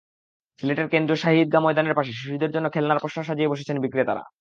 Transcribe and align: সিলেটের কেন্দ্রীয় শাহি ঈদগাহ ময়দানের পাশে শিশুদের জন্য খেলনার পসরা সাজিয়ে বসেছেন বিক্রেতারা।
সিলেটের 0.59 0.87
কেন্দ্রীয় 0.89 1.19
শাহি 1.23 1.37
ঈদগাহ 1.41 1.61
ময়দানের 1.63 1.97
পাশে 1.97 2.11
শিশুদের 2.13 2.53
জন্য 2.55 2.67
খেলনার 2.69 3.01
পসরা 3.03 3.23
সাজিয়ে 3.23 3.51
বসেছেন 3.51 3.77
বিক্রেতারা। 3.81 4.23